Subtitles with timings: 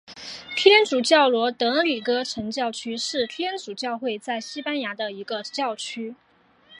[0.55, 6.15] 天主教罗德里戈城教区是天主教会在西班牙的一个教区。